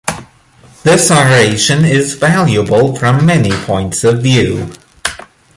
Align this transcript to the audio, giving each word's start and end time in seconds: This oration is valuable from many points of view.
This 0.81 1.11
oration 1.11 1.85
is 1.85 2.15
valuable 2.15 2.95
from 2.95 3.23
many 3.23 3.51
points 3.51 4.03
of 4.03 4.23
view. 4.23 4.71